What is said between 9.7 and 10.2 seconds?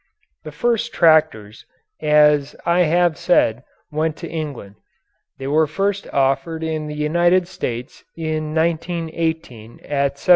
at